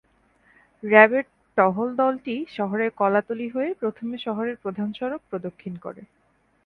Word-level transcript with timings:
র্যাবের 0.83 1.25
টহল 1.57 1.89
দলটি 1.97 2.35
শহরের 2.57 2.91
কলাতলী 2.97 3.47
হয়ে 3.49 3.69
প্রথমে 3.81 4.15
শহরের 4.25 4.55
প্রধান 4.63 4.89
সড়ক 4.99 5.21
প্রদক্ষিণ 5.29 5.73
করে। 5.77 6.01